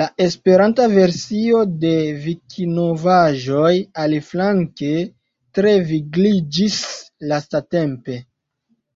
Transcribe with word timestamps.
La 0.00 0.04
Esperanta 0.26 0.86
versio 0.92 1.58
de 1.82 1.90
Vikinovaĵoj 2.22 3.74
aliflanke 4.06 4.90
tre 5.60 5.76
vigliĝis 5.92 6.80
lastatampe. 7.34 8.22